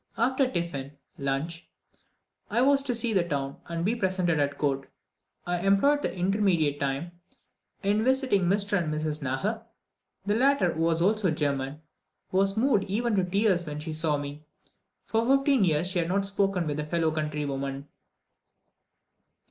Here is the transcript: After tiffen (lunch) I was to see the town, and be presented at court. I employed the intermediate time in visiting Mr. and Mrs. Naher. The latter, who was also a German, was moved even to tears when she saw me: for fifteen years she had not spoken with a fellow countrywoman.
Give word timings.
After 0.17 0.47
tiffen 0.49 0.93
(lunch) 1.19 1.69
I 2.49 2.63
was 2.63 2.81
to 2.81 2.95
see 2.95 3.13
the 3.13 3.23
town, 3.23 3.57
and 3.67 3.85
be 3.85 3.93
presented 3.95 4.39
at 4.39 4.57
court. 4.57 4.89
I 5.45 5.59
employed 5.59 6.01
the 6.01 6.11
intermediate 6.17 6.79
time 6.79 7.11
in 7.83 8.03
visiting 8.03 8.45
Mr. 8.45 8.79
and 8.81 8.91
Mrs. 8.91 9.21
Naher. 9.21 9.61
The 10.25 10.33
latter, 10.33 10.73
who 10.73 10.81
was 10.81 11.03
also 11.03 11.27
a 11.27 11.31
German, 11.31 11.83
was 12.31 12.57
moved 12.57 12.85
even 12.85 13.15
to 13.15 13.23
tears 13.23 13.67
when 13.67 13.79
she 13.79 13.93
saw 13.93 14.17
me: 14.17 14.43
for 15.05 15.23
fifteen 15.37 15.63
years 15.63 15.91
she 15.91 15.99
had 15.99 16.07
not 16.07 16.25
spoken 16.25 16.65
with 16.65 16.79
a 16.79 16.85
fellow 16.87 17.11
countrywoman. 17.11 17.85